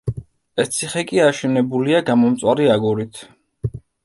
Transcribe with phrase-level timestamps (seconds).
[0.63, 3.23] ეს ციხე კი აშენებულია გამომწვარი აგურით.